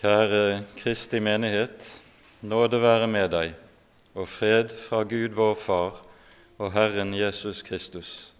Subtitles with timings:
[0.00, 2.02] Kjære Kristi menighet,
[2.40, 3.50] nåde være med deg,
[4.16, 5.98] og fred fra Gud vår Far
[6.56, 8.32] og Herren Jesus Kristus.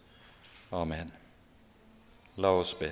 [0.72, 1.12] Amen.
[2.40, 2.88] La oss be.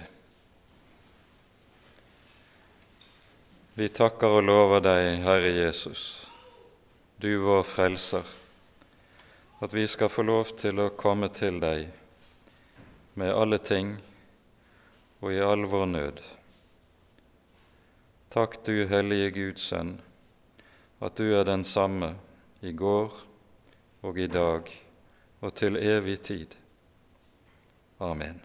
[3.81, 6.29] Vi takker og lover deg, Herre Jesus,
[7.17, 8.35] du vår Frelser,
[9.65, 11.89] at vi skal få lov til å komme til deg
[13.17, 13.97] med alle ting
[15.23, 16.29] og i all vår nød.
[18.29, 19.95] Takk, du hellige Guds sønn,
[21.01, 22.11] at du er den samme
[22.61, 23.15] i går
[24.05, 24.69] og i dag
[25.41, 26.53] og til evig tid.
[28.05, 28.43] Amen.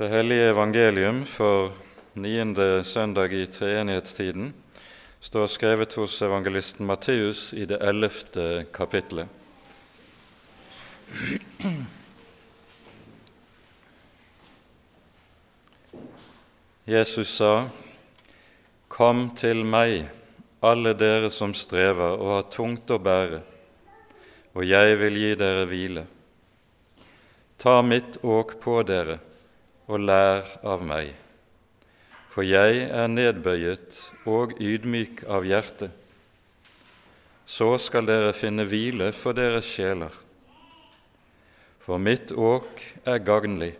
[0.00, 1.76] Det hellige evangelium for
[2.16, 4.54] niende søndag i treenighetstiden
[5.20, 9.28] står skrevet hos evangelisten Matteus i det ellevte kapittelet.
[16.82, 17.68] Jesus sa,
[18.90, 20.08] Kom til meg,
[20.58, 23.38] alle dere som strever og har tungt å bære,
[24.58, 26.04] og jeg vil gi dere hvile.
[27.62, 29.20] Ta mitt åk på dere
[29.86, 31.14] og lær av meg,
[32.26, 35.92] for jeg er nedbøyet og ydmyk av hjerte.
[37.46, 40.10] Så skal dere finne hvile for deres sjeler.
[41.78, 43.76] For mitt åk er gagnlig,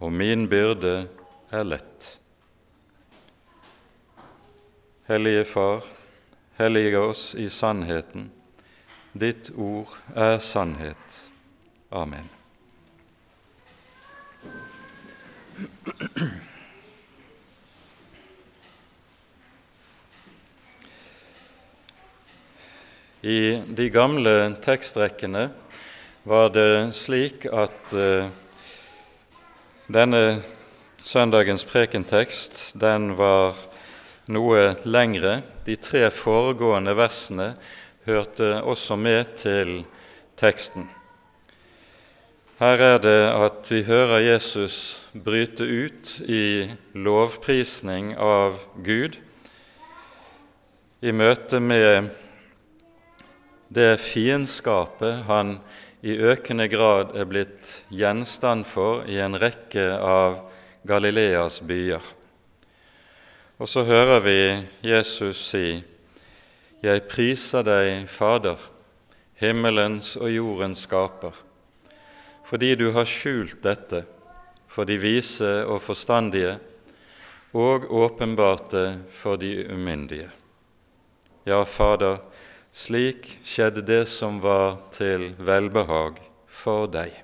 [0.00, 1.18] og min byrde er
[1.60, 2.20] lett.
[5.04, 5.82] Hellige Far,
[6.56, 8.30] hellige oss i sannheten.
[9.12, 11.30] Ditt ord er sannhet.
[11.90, 12.28] Amen.
[23.20, 25.50] I de gamle tekstrekkene
[26.24, 28.32] var det slik at uh,
[29.92, 30.24] denne
[31.02, 33.58] søndagens prekentekst den var
[34.30, 35.40] noe lengre.
[35.66, 37.52] De tre foregående versene
[38.06, 39.82] hørte også med til
[40.38, 40.88] teksten.
[42.62, 44.76] Her er det at vi hører Jesus
[45.12, 49.18] bryte ut i lovprisning av Gud
[51.02, 52.12] i møte med
[53.74, 55.56] det fiendskapet han
[56.06, 60.38] i økende grad er blitt gjenstand for i en rekke av
[60.82, 62.02] Galileas byer.
[63.62, 64.38] Og så hører vi
[64.82, 65.82] Jesus si,
[66.82, 68.58] Jeg priser deg, Fader,
[69.38, 71.36] himmelens og jordens skaper,
[72.42, 74.02] fordi du har skjult dette
[74.66, 76.56] for de vise og forstandige
[77.54, 80.30] og åpenbarte for de umyndige.
[81.46, 82.18] Ja, Fader,
[82.72, 86.18] slik skjedde det som var til velbehag
[86.50, 87.14] for deg.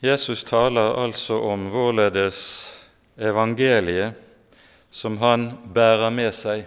[0.00, 2.38] Jesus taler altså om hvorledes
[3.16, 4.12] evangeliet
[4.92, 6.66] som han bærer med seg,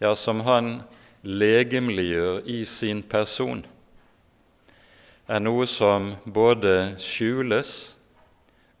[0.00, 0.78] ja, som han
[1.22, 3.60] legemliggjør i sin person,
[5.28, 7.92] er noe som både skjules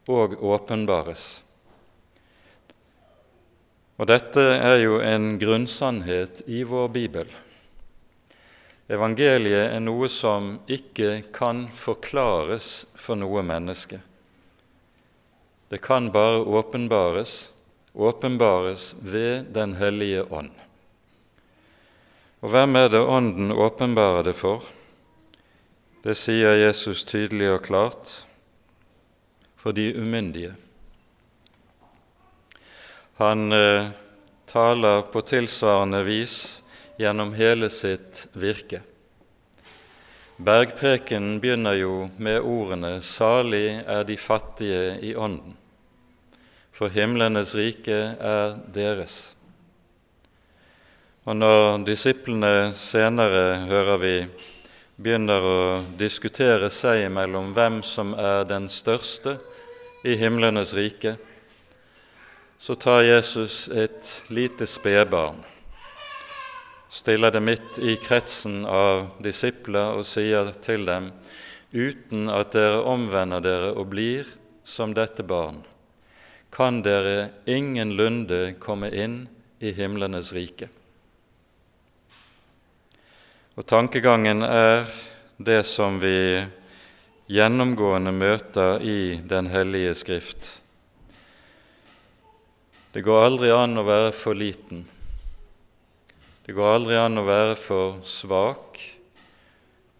[0.08, 1.42] og åpenbares.
[4.00, 7.28] Og dette er jo en grunnsannhet i vår bibel.
[8.92, 14.02] Evangeliet er noe som ikke kan forklares for noe menneske.
[15.72, 17.52] Det kan bare åpenbares,
[17.94, 20.52] åpenbares ved Den hellige ånd.
[22.44, 24.60] Og hvem er det Ånden åpenbarer det for?
[26.04, 28.16] Det sier Jesus tydelig og klart
[29.56, 30.52] for de umyndige.
[33.22, 33.92] Han eh,
[34.50, 36.61] taler på tilsvarende vis
[37.02, 38.80] gjennom hele sitt virke.
[40.36, 45.56] Bergprekenen begynner jo med ordene 'Salig er de fattige i ånden',
[46.72, 49.34] for himlenes rike er deres.
[51.24, 54.16] Og når disiplene senere, hører vi,
[54.96, 55.60] begynner å
[55.98, 59.38] diskutere seg imellom hvem som er den største
[60.04, 61.16] i himlenes rike,
[62.58, 65.51] så tar Jesus et lite spedbarn
[66.92, 71.08] stiller det midt i kretsen av disipler og sier til dem,
[71.72, 74.28] uten at dere omvender dere og blir
[74.64, 75.62] som dette barn,
[76.52, 79.22] kan dere ingenlunde komme inn
[79.64, 80.68] i himlenes rike.
[83.56, 84.84] Og Tankegangen er
[85.40, 86.44] det som vi
[87.32, 90.58] gjennomgående møter i Den hellige Skrift.
[92.92, 94.84] Det går aldri an å være for liten
[96.46, 98.80] det går aldri an å være for svak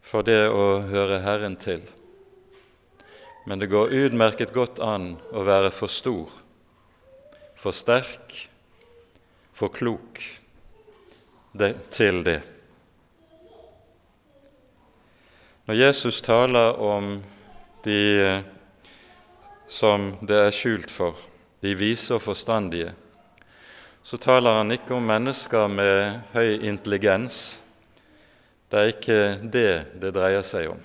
[0.03, 1.83] for det å høre Herren til.
[3.47, 6.31] men det går utmerket godt an å være for stor,
[7.59, 8.37] for sterk,
[9.53, 10.21] for klok
[11.53, 12.39] det, til det.
[15.67, 17.17] Når Jesus taler om
[17.83, 18.43] de
[19.67, 21.19] som det er skjult for,
[21.63, 22.95] de vise og forstandige,
[24.03, 27.61] så taler han ikke om mennesker med høy intelligens.
[28.71, 29.73] Det er ikke det
[30.03, 30.83] det dreier seg om.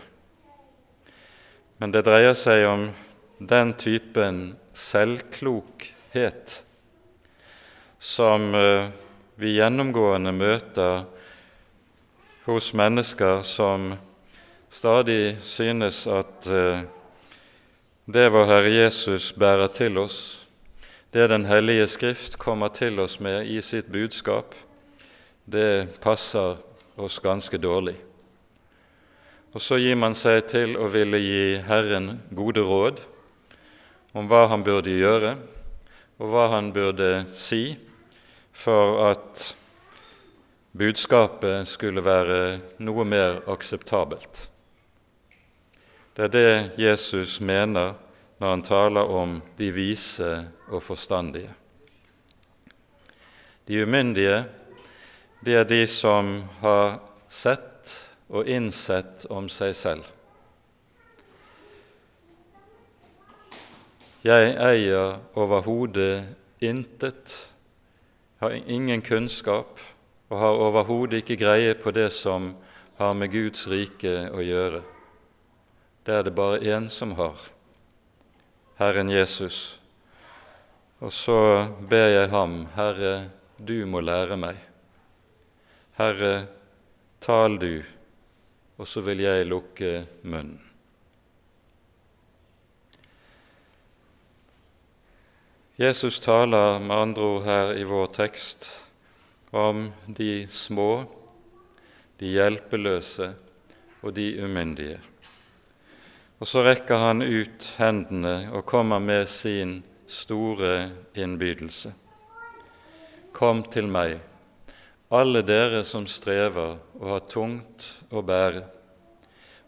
[1.78, 2.88] Men det dreier seg om
[3.38, 6.62] den typen selvklokhet
[8.00, 8.90] som eh,
[9.38, 11.06] vi gjennomgående møter
[12.48, 13.92] hos mennesker som
[14.70, 16.86] stadig synes at eh,
[18.08, 20.47] det vår Herre Jesus bærer til oss,
[21.14, 24.56] det Den hellige Skrift kommer til oss med i sitt budskap,
[25.46, 26.58] det passer
[26.98, 27.96] oss ganske dårlig.
[29.56, 33.00] Og så gir man seg til å ville gi Herren gode råd
[34.18, 35.38] om hva han burde gjøre,
[36.20, 37.78] og hva han burde si
[38.52, 39.46] for at
[40.78, 44.50] budskapet skulle være noe mer akseptabelt.
[46.18, 47.96] Det er det Jesus mener
[48.38, 50.32] når han taler om de vise
[50.68, 51.54] og forstandige.
[53.68, 54.46] De umyndige,
[55.46, 57.92] det er de som har sett
[58.30, 60.06] og innsett om seg selv.
[64.28, 66.26] Jeg eier overhodet
[66.60, 67.36] intet,
[68.42, 69.80] har ingen kunnskap
[70.30, 72.52] og har overhodet ikke greie på det som
[72.98, 74.82] har med Guds rike å gjøre.
[76.06, 77.38] Det er det bare én som har,
[78.78, 79.80] Herren Jesus.
[81.00, 84.58] Og så ber jeg ham, Herre, du må lære meg.
[85.98, 86.48] Herre,
[87.22, 87.84] tal du
[88.78, 90.62] og så vil jeg lukke munnen.
[95.78, 98.66] Jesus taler med andre ord her i vår tekst
[99.54, 101.06] om de små,
[102.18, 103.30] de hjelpeløse
[104.02, 104.98] og de umyndige.
[106.38, 111.90] Og så rekker han ut hendene og kommer med sin store innbydelse.
[113.34, 114.20] Kom til meg,
[115.10, 118.62] alle dere som strever og har tungt å bære,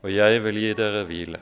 [0.05, 1.41] og jeg vil gi dere hvile.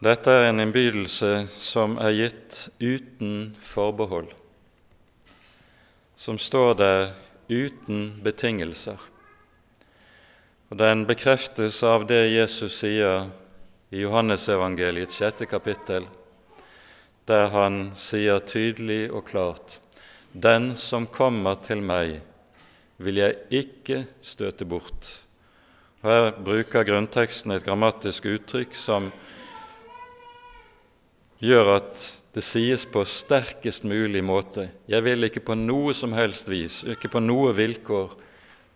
[0.00, 4.28] Dette er en innbydelse som er gitt uten forbehold,
[6.16, 7.02] som står der
[7.48, 9.09] uten betingelser.
[10.70, 13.24] Og Den bekreftes av det Jesus sier
[13.90, 16.04] i Johannesevangeliets sjette kapittel,
[17.26, 19.80] der han sier tydelig og klart
[20.30, 22.20] den som kommer til meg,
[23.02, 25.08] vil jeg ikke støte bort.
[26.06, 29.08] Her bruker grunnteksten et grammatisk uttrykk som
[31.42, 34.68] gjør at det sies på sterkest mulig måte.
[34.86, 38.14] Jeg vil ikke på noe som helst vis, ikke på noe vilkår,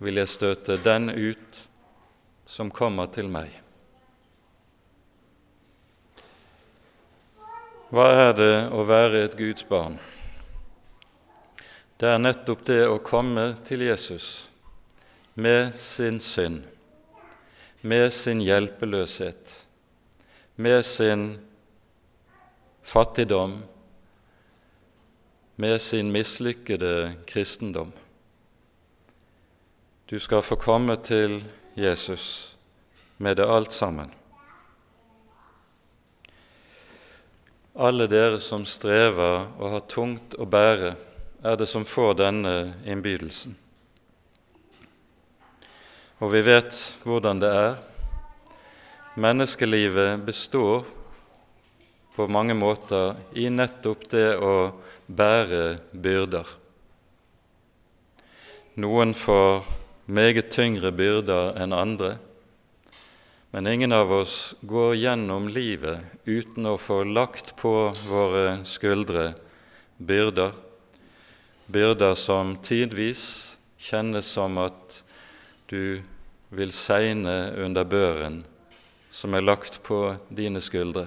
[0.03, 1.63] vil jeg støte den ut
[2.47, 3.53] som kommer til meg.
[7.95, 10.01] Hva er det å være et Guds barn?
[12.05, 14.49] det er nettopp det å komme til Jesus
[15.41, 16.65] med sin synd,
[17.81, 19.55] med sin hjelpeløshet,
[20.57, 21.23] med sin
[22.85, 23.63] fattigdom,
[25.57, 27.93] med sin mislykkede kristendom.
[30.11, 31.64] Du skal få komme til Jesus
[33.17, 34.11] med det alt sammen.
[37.75, 40.95] Alle dere som strever og har tungt å bære,
[41.45, 42.55] er det som får denne
[42.87, 43.57] innbydelsen.
[46.23, 47.75] Og vi vet hvordan det er.
[49.19, 50.87] Menneskelivet består
[52.15, 54.55] på mange måter i nettopp det å
[55.07, 56.47] bære byrder.
[58.79, 59.67] Noen får
[60.07, 62.17] meget tyngre byrder enn andre,
[63.55, 69.33] men ingen av oss går gjennom livet uten å få lagt på våre skuldre
[69.99, 70.53] byrder
[71.67, 75.01] byrder som tidvis kjennes som at
[75.71, 76.03] du
[76.55, 78.43] vil segne under børen
[79.11, 81.07] som er lagt på dine skuldre.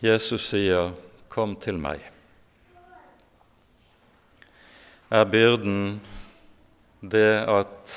[0.00, 0.92] Jesus sier,
[1.28, 2.10] 'Kom til meg'.
[5.10, 6.00] Er byrden
[7.10, 7.94] det at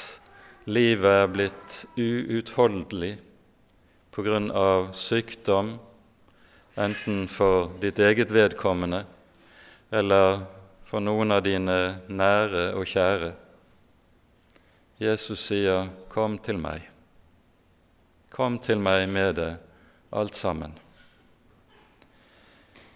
[0.68, 3.16] livet er blitt uutholdelig
[4.52, 5.76] av sykdom,
[6.78, 9.04] enten for ditt eget vedkommende
[9.94, 10.42] eller
[10.88, 11.78] for noen av dine
[12.10, 13.32] nære og kjære.
[15.00, 16.90] Jesus sier, 'Kom til meg'.
[18.30, 19.58] Kom til meg med det,
[20.12, 20.74] alt sammen.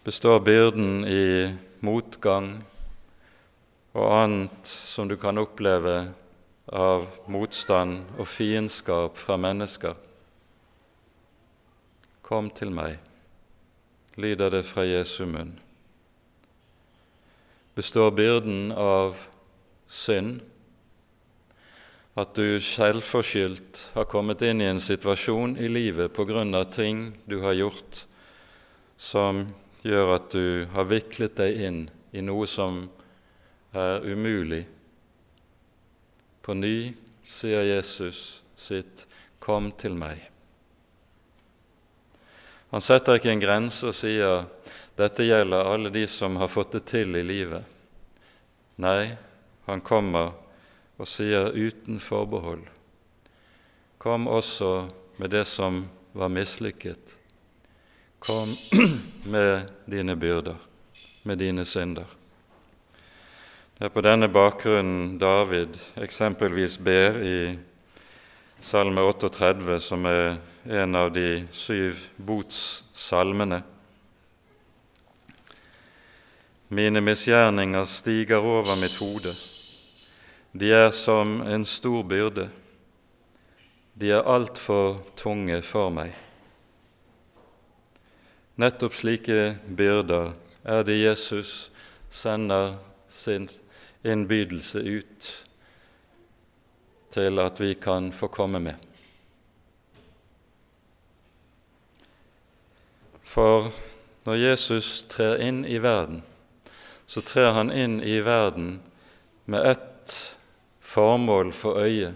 [0.03, 2.63] Består byrden i motgang
[3.91, 5.95] og annet som du kan oppleve
[6.71, 9.97] av motstand og fiendskap fra mennesker?
[12.21, 12.95] Kom til meg,
[14.15, 15.57] lyder det fra Jesu munn.
[17.75, 19.19] Består byrden av
[19.87, 20.39] synd?
[22.19, 27.05] at du selvforskyldt har kommet inn i en situasjon i livet på grunn av ting
[27.23, 28.01] du har gjort
[28.99, 29.45] som
[29.81, 31.79] gjør at du har viklet deg inn
[32.11, 32.83] i noe som
[33.71, 34.65] er umulig.
[36.41, 36.93] På ny
[37.27, 39.05] sier Jesus sitt
[39.39, 40.29] 'Kom til meg'.
[42.71, 44.45] Han setter ikke en grense og sier
[44.97, 47.63] 'dette gjelder alle de som har fått det til i livet'.
[48.77, 49.17] Nei,
[49.65, 50.33] han kommer
[50.97, 52.67] og sier uten forbehold
[53.97, 57.17] Kom også med det som var mislykket.
[58.19, 58.57] Kom
[59.23, 60.55] med dine byrder,
[61.23, 62.05] med dine synder.
[63.81, 67.37] Det er på denne bakgrunnen David eksempelvis ber i
[68.61, 70.35] Salme 38, som er
[70.69, 73.57] en av de syv botssalmene.
[76.69, 79.33] Mine misgjerninger stiger over mitt hode.
[80.53, 82.51] De er som en stor byrde.
[83.97, 86.13] De er altfor tunge for meg.
[88.61, 90.35] Nettopp slike byrder
[90.69, 91.71] er det Jesus
[92.13, 92.75] sender
[93.09, 93.49] sin
[94.03, 95.29] innbydelse ut
[97.11, 98.75] til at vi kan få komme med.
[103.23, 103.71] For
[104.27, 106.21] når Jesus trer inn i verden,
[107.05, 108.79] så trer han inn i verden
[109.45, 110.35] med ett
[110.79, 112.15] formål for øyet,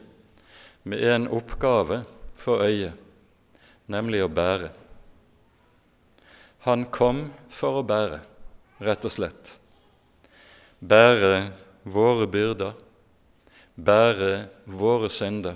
[0.84, 2.04] med en oppgave
[2.40, 2.94] for øyet,
[3.88, 4.70] nemlig å bære.
[6.68, 8.20] Han kom for å bære,
[8.84, 9.56] rett og slett.
[10.80, 12.74] Bære våre byrder,
[13.78, 15.56] bære våre synder,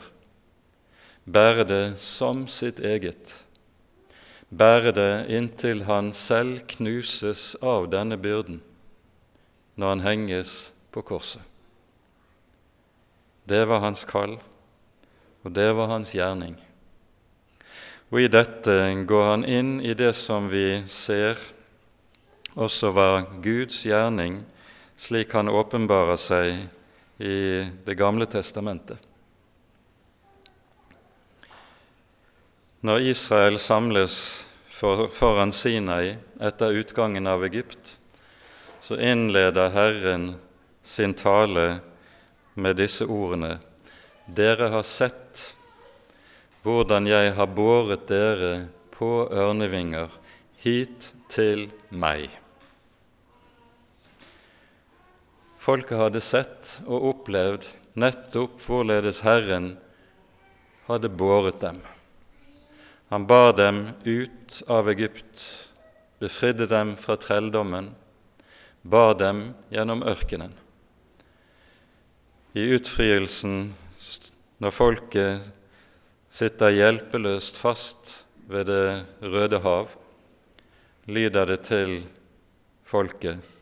[1.26, 3.34] bære det som sitt eget,
[4.50, 8.62] bære det inntil han selv knuses av denne byrden
[9.80, 10.56] når han henges
[10.92, 11.42] på korset.
[13.50, 14.38] Det var hans kall,
[15.42, 16.58] og det var hans gjerning.
[18.10, 18.76] Og i dette
[19.10, 21.40] går han inn i det som vi ser
[22.60, 24.42] også var Guds gjerning,
[25.00, 26.68] slik han åpenbarer seg
[27.20, 29.00] i Det gamle testamentet.
[32.80, 37.98] Når Israel samles foran Sinai etter utgangen av Egypt,
[38.80, 40.34] så innleder Herren
[40.84, 41.80] sin tale
[42.54, 43.58] med disse ordene
[44.26, 45.44] Dere har sett
[46.64, 50.12] hvordan jeg har båret dere på ørnevinger
[50.64, 52.39] hit til meg.
[55.60, 57.68] Folket hadde sett og opplevd
[58.00, 59.74] nettopp hvorledes Herren
[60.88, 61.82] hadde båret dem.
[63.10, 65.44] Han bar dem ut av Egypt,
[66.22, 67.92] befridde dem fra trelldommen,
[68.82, 70.56] bar dem gjennom ørkenen
[72.58, 73.76] i utfrielsen
[74.60, 75.50] når folket
[76.34, 78.16] sitter hjelpeløst fast
[78.50, 79.94] ved Det røde hav,
[81.06, 82.00] lyder det til
[82.90, 83.59] folket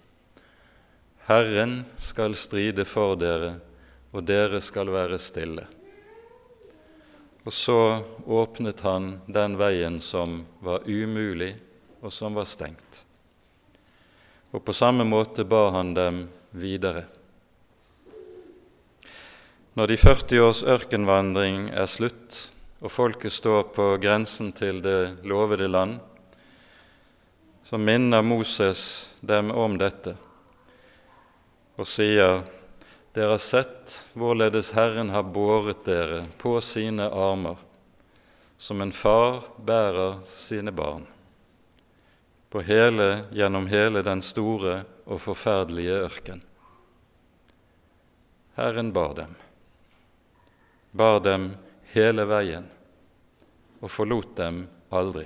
[1.28, 3.58] Herren skal stride for dere,
[4.16, 5.66] og dere skal være stille.
[7.44, 7.80] Og så
[8.24, 11.50] åpnet han den veien som var umulig,
[12.00, 13.02] og som var stengt.
[14.56, 16.22] Og på samme måte bar han dem
[16.56, 17.04] videre.
[19.76, 22.38] Når de 40 års ørkenvandring er slutt,
[22.80, 26.00] og folket står på grensen til det lovede land,
[27.68, 30.16] så minner Moses dem om dette
[31.78, 32.44] og sier:"
[33.18, 37.58] Dere har sett hvorledes Herren har båret dere på sine armer,
[38.58, 41.08] som en far bærer sine barn,
[42.50, 46.44] på hele, gjennom hele den store og forferdelige ørken.
[48.54, 49.34] Herren bar dem
[50.98, 51.52] bar dem
[51.94, 52.66] hele veien
[53.82, 55.26] og forlot dem aldri.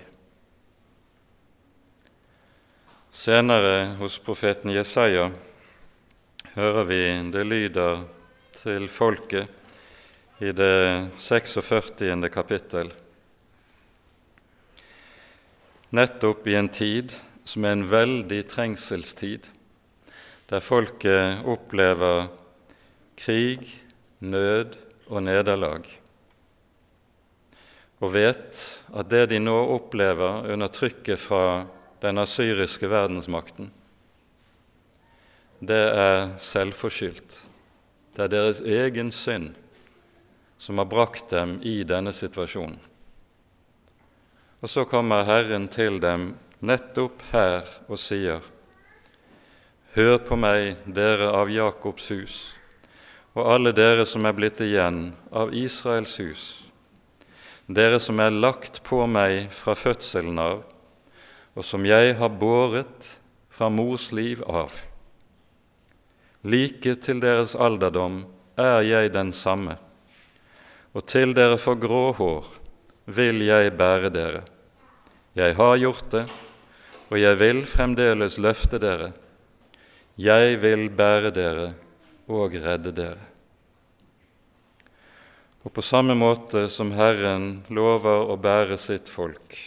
[3.11, 5.29] Senere hos profeten Jesaja
[6.55, 8.01] hører vi det lyder
[8.57, 9.47] til folket
[10.43, 12.27] i det 46.
[12.33, 12.91] kapittel.
[15.95, 17.15] Nettopp i en tid
[17.47, 19.47] som er en veldig trengselstid,
[20.51, 22.27] der folket opplever
[23.15, 23.63] krig,
[24.19, 24.75] nød
[25.07, 25.87] og nederlag.
[28.01, 31.67] og vet at det de nå opplever under trykket fra
[32.01, 33.69] den asyriske verdensmakten,
[35.61, 37.35] det er selvforskyldt.
[38.15, 39.53] Det er deres egen synd
[40.57, 42.79] som har brakt dem i denne situasjonen.
[44.61, 48.41] Og så kommer Herren til dem nettopp her og sier:"
[49.95, 52.35] Hør på meg, dere av Jakobs hus,
[53.35, 56.43] og alle dere som er blitt igjen av Israels hus,
[57.67, 60.63] dere som er lagt på meg fra fødselen av,
[61.55, 63.17] og som jeg har båret
[63.49, 64.71] fra mors liv av.
[66.41, 68.23] Like til deres alderdom
[68.57, 69.75] er jeg den samme,
[70.97, 72.47] og til dere får grå hår
[73.05, 74.41] vil jeg bære dere.
[75.37, 76.23] Jeg har gjort det,
[77.11, 79.11] og jeg vil fremdeles løfte dere.
[80.17, 81.67] Jeg vil bære dere
[82.27, 83.27] og redde dere.
[85.61, 89.57] Og på samme måte som Herren lover å bære sitt folk,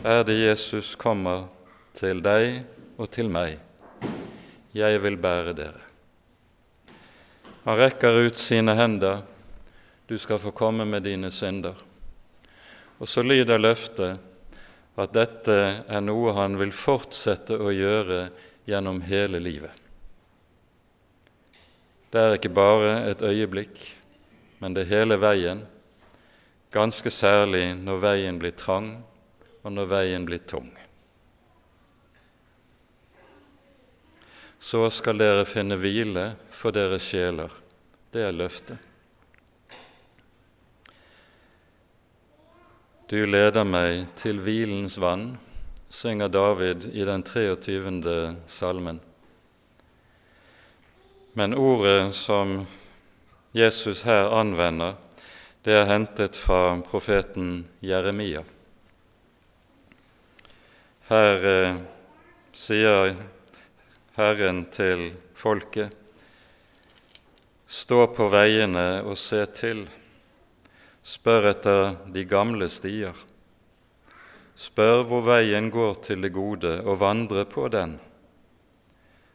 [0.00, 1.44] er det Jesus kommer
[1.92, 2.62] til deg
[2.96, 3.58] og til meg.
[4.74, 5.82] Jeg vil bære dere.
[7.64, 9.22] Han rekker ut sine hender.
[10.06, 11.78] Du skal få komme med dine synder.
[12.98, 14.18] Og så lyder løftet
[15.00, 15.56] at dette
[15.88, 18.28] er noe han vil fortsette å gjøre
[18.68, 19.72] gjennom hele livet.
[22.10, 23.80] Det er ikke bare et øyeblikk,
[24.62, 25.64] men det er hele veien,
[26.74, 28.96] ganske særlig når veien blir trang
[29.64, 30.70] og når veien blir tung.
[34.64, 37.52] Så skal dere finne hvile for deres sjeler.
[38.14, 38.78] Det er løftet.
[43.12, 45.34] Du leder meg til hvilens vann,
[45.92, 47.92] synger David i den 23.
[48.48, 49.02] salmen.
[51.36, 52.56] Men ordet som
[53.52, 54.96] Jesus her anvender,
[55.68, 58.46] det er hentet fra profeten Jeremia.
[61.12, 61.80] Her eh,
[62.56, 63.12] sier
[64.14, 65.90] Herren til folket,
[67.66, 69.80] stå på veiene og se til,
[71.02, 73.16] spør etter de gamle stier.
[74.54, 77.96] Spør hvor veien går til det gode, og vandre på den.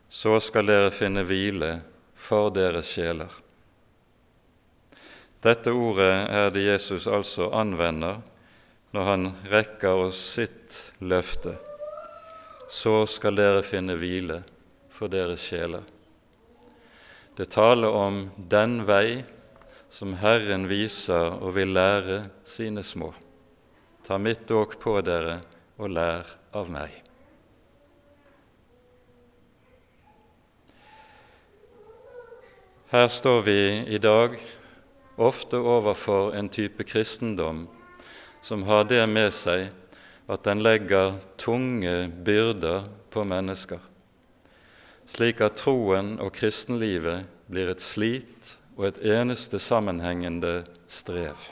[0.08, 1.74] Så skal dere finne hvile
[2.16, 3.34] for deres sjeler.
[5.44, 8.22] Dette ordet er det Jesus altså anvender
[8.96, 11.58] når han rekker oss sitt løfte,
[12.72, 14.40] så skal dere finne hvile
[15.00, 15.86] for deres sjeler.
[17.40, 19.24] Det taler om den vei
[19.90, 23.14] som Herren viser og vil lære sine små.
[24.04, 25.40] Ta mitt åk på dere
[25.80, 26.92] og lær av meg.
[32.90, 34.36] Her står vi i dag
[35.16, 37.68] ofte overfor en type kristendom
[38.42, 39.68] som har det med seg
[40.30, 43.80] at den legger tunge byrder på mennesker,
[45.10, 51.50] slik at troen og kristenlivet blir et slit og et eneste sammenhengende strev.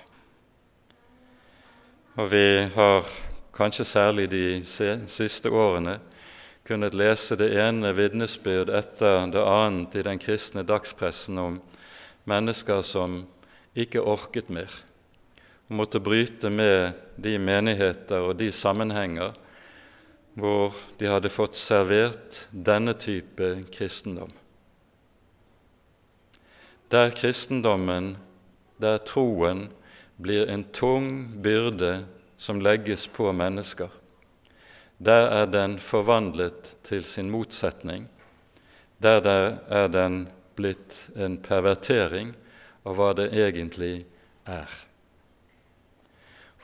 [2.17, 3.09] Og vi har
[3.57, 5.97] kanskje særlig de siste årene
[6.67, 11.59] kunnet lese det ene vitnesbyrd etter det annet i den kristne dagspressen om
[12.27, 13.21] mennesker som
[13.77, 14.71] ikke orket mer,
[15.69, 19.33] og måtte bryte med de menigheter og de sammenhenger
[20.37, 24.29] hvor de hadde fått servert denne type kristendom.
[26.93, 28.15] Der kristendommen,
[28.77, 29.67] der troen,
[30.17, 32.05] blir en tung byrde
[32.37, 33.89] som legges på mennesker,
[34.97, 38.07] der er den forvandlet til sin motsetning.
[38.97, 42.33] Der, der er den blitt en pervertering
[42.85, 44.05] av hva det egentlig
[44.49, 44.69] er.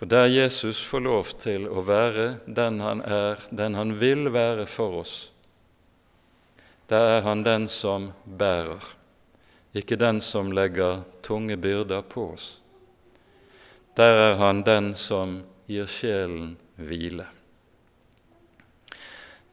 [0.04, 4.66] For der Jesus får lov til å være den han er, den han vil være
[4.68, 5.14] for oss,
[6.92, 8.84] der er han den som bærer,
[9.72, 12.50] ikke den som legger tunge byrder på oss.
[13.96, 15.38] Der er han den som
[15.72, 17.30] gir sjelen hvile.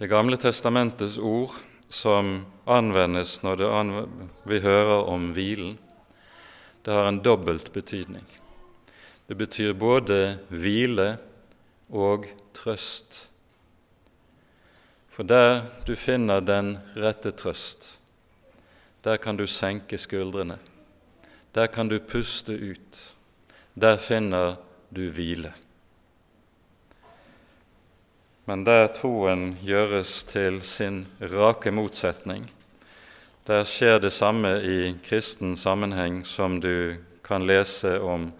[0.03, 1.55] Det gamle testamentets ord
[1.87, 3.63] som anvendes når
[4.51, 5.79] vi hører om hvilen,
[6.83, 8.27] det har en dobbelt betydning.
[9.31, 11.13] Det betyr både hvile
[11.95, 13.29] og trøst.
[15.07, 18.01] For der du finner den rette trøst,
[19.07, 20.57] der kan du senke skuldrene.
[21.55, 22.99] Der kan du puste ut.
[23.79, 24.59] Der finner
[24.91, 25.55] du hvile.
[28.51, 32.51] Men der troen gjøres til sin rake motsetning,
[33.47, 38.33] der skjer det samme i kristen sammenheng som du kan lese om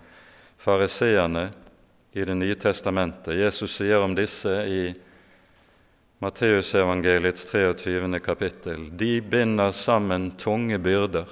[0.61, 1.51] fariseerne
[2.13, 3.35] i Det nye testamentet.
[3.39, 4.95] Jesus sier om disse i
[6.21, 8.21] Matteusevangeliets 23.
[8.21, 8.91] kapittel.
[8.97, 11.31] De binder sammen tunge byrder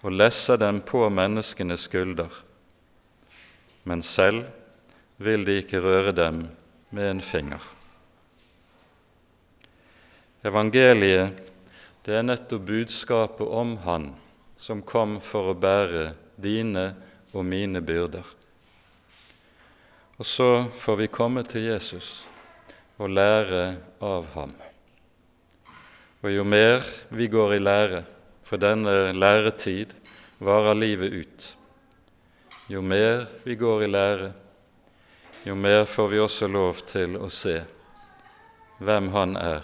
[0.00, 2.30] og lesser dem på menneskenes skulder,
[3.84, 4.46] men selv
[5.20, 6.46] vil de ikke røre dem
[6.96, 7.60] med en finger.
[10.46, 11.42] Evangeliet
[12.06, 14.14] det er nettopp budskapet om Han
[14.56, 16.94] som kom for å bære dine
[17.36, 18.24] og mine byrder.
[20.16, 22.24] Og så får vi komme til Jesus
[22.96, 24.54] og lære av ham.
[26.24, 26.80] Og jo mer
[27.12, 28.02] vi går i lære,
[28.46, 29.92] for denne læretid
[30.40, 31.46] varer livet ut.
[32.72, 34.32] Jo mer vi går i lære,
[35.46, 37.60] jo mer får vi også lov til å se
[38.82, 39.62] hvem Han er,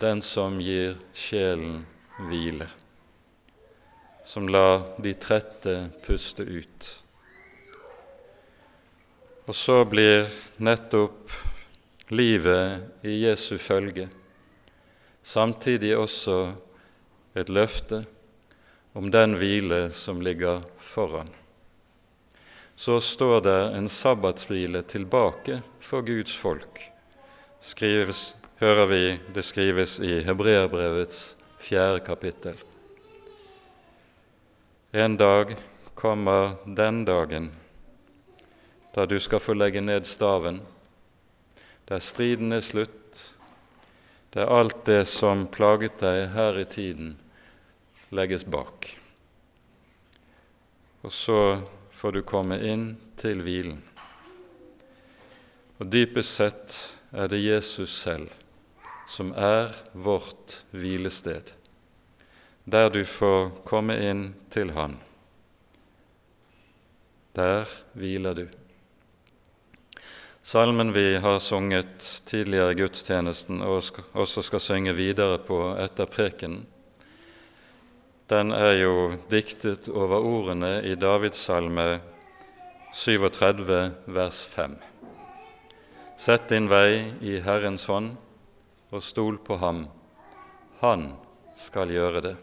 [0.00, 1.84] den som gir sjelen
[2.26, 2.66] hvile,
[4.26, 6.92] som lar de trette puste ut.
[9.46, 10.26] Og så blir
[10.58, 11.30] nettopp
[12.10, 14.08] livet i Jesu følge
[15.26, 16.52] samtidig også
[17.34, 18.04] et løfte
[18.96, 21.28] om den hvile som ligger foran.
[22.76, 26.80] Så står det en sabbatshvile tilbake for Guds folk,
[27.60, 29.02] skrives, hører vi
[29.34, 32.65] det skrives i Hebreerbrevets fjerde kapittel.
[34.92, 35.56] En dag
[35.94, 37.50] kommer den dagen
[38.94, 40.60] da du skal få legge ned staven,
[41.84, 43.34] der striden er slutt,
[44.30, 47.16] der alt det som plaget deg her i tiden,
[48.14, 48.88] legges bak.
[51.02, 51.40] Og så
[51.90, 53.82] får du komme inn til hvilen.
[55.82, 56.78] Og dypest sett
[57.10, 58.30] er det Jesus selv
[59.06, 61.52] som er vårt hvilested,
[62.66, 64.98] der du får komme inn til Han.
[67.38, 68.46] Der hviler du.
[70.42, 76.66] Salmen vi har sunget tidligere i gudstjenesten og også skal synge videre på etter prekenen,
[78.26, 82.00] den er jo diktet over ordene i Davids salme
[82.90, 83.76] 37,
[84.10, 84.74] vers 5.
[86.18, 88.16] Sett din vei i Herrens hånd
[88.90, 89.84] og stol på ham.
[90.82, 91.12] Han
[91.54, 92.34] skal gjøre det.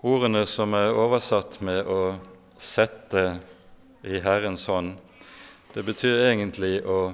[0.00, 2.16] Ordene som er oversatt med å
[2.56, 3.40] 'sette
[4.02, 4.96] i Herrens hånd',
[5.74, 7.12] det betyr egentlig å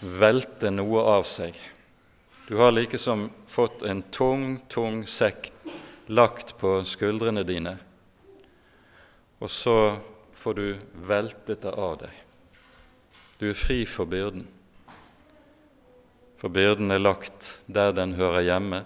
[0.00, 1.56] velte noe av seg.
[2.46, 5.48] Du har likesom fått en tung, tung sekk
[6.08, 7.78] lagt på skuldrene dine,
[9.40, 9.96] og så
[10.34, 12.12] får du veltet det av deg.
[13.40, 14.44] Du er fri for byrden,
[16.36, 18.84] for byrden er lagt der den hører hjemme.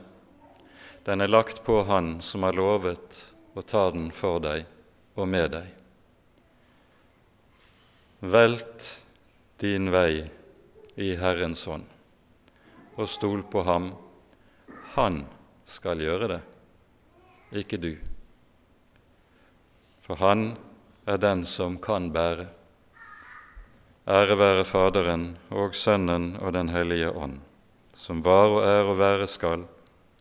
[1.09, 3.23] Den er lagt på Han som har lovet
[3.57, 4.67] å ta den for deg
[5.17, 5.71] og med deg.
[8.21, 8.89] Velt
[9.63, 10.27] din vei
[11.01, 11.87] i Herrens hånd,
[13.01, 13.87] og stol på ham.
[14.99, 15.23] Han
[15.65, 16.39] skal gjøre det
[17.57, 17.95] ikke du.
[20.05, 20.59] For han
[21.09, 22.51] er den som kan bære.
[24.09, 27.41] Ære være Faderen og Sønnen og Den hellige ånd,
[27.97, 29.65] som var og er og være skal,